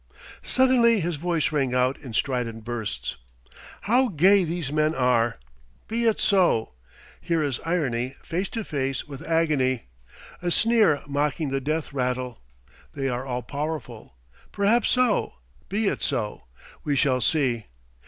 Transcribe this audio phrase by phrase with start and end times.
[0.41, 3.17] Suddenly his voice rang out in strident bursts.
[3.81, 5.37] "How gay these men are!
[5.87, 6.73] Be it so.
[7.21, 9.89] Here is irony face to face with agony;
[10.41, 12.41] a sneer mocking the death rattle.
[12.93, 14.15] They are all powerful.
[14.51, 15.33] Perhaps so;
[15.69, 16.45] be it so.
[16.83, 17.65] We shall see.